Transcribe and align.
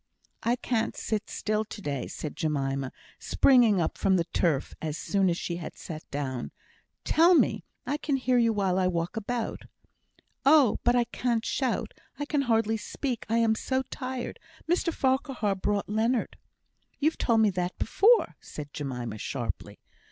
"I 0.41 0.55
can't 0.55 0.97
sit 0.97 1.29
still 1.29 1.63
to 1.63 1.79
day," 1.79 2.07
said 2.07 2.35
Jemima, 2.35 2.91
springing 3.19 3.79
up 3.79 3.99
from 3.99 4.15
the 4.15 4.23
turf 4.23 4.73
as 4.81 4.97
soon 4.97 5.29
as 5.29 5.37
she 5.37 5.57
had 5.57 5.75
sat 5.77 6.09
down. 6.09 6.49
"Tell 7.03 7.35
me! 7.35 7.65
I 7.85 7.97
can 7.97 8.15
hear 8.15 8.39
you 8.39 8.51
while 8.51 8.79
I 8.79 8.87
walk 8.87 9.15
about." 9.15 9.61
"Oh! 10.43 10.79
but 10.83 10.95
I 10.95 11.03
can't 11.03 11.45
shout; 11.45 11.93
I 12.17 12.25
can 12.25 12.41
hardly 12.41 12.77
speak 12.77 13.27
I 13.29 13.37
am 13.37 13.53
so 13.53 13.83
tired. 13.91 14.39
Mr 14.67 14.91
Farquhar 14.91 15.53
brought 15.53 15.87
Leonard" 15.87 16.35
"You've 16.99 17.19
told 17.19 17.41
me 17.41 17.51
that 17.51 17.77
before," 17.77 18.37
said 18.41 18.73
Jemima, 18.73 19.19
sharply. 19.19 19.77